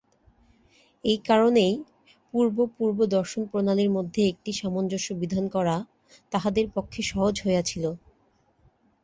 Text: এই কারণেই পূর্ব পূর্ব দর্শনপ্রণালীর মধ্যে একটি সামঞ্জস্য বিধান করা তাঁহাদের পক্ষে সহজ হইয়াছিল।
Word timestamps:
এই 1.03 1.19
কারণেই 1.27 1.73
পূর্ব 2.33 2.57
পূর্ব 2.77 2.99
দর্শনপ্রণালীর 3.15 3.91
মধ্যে 3.97 4.21
একটি 4.27 4.51
সামঞ্জস্য 4.53 5.09
বিধান 5.21 5.45
করা 5.55 5.75
তাঁহাদের 6.31 6.65
পক্ষে 6.75 7.01
সহজ 7.11 7.35
হইয়াছিল। 7.45 7.83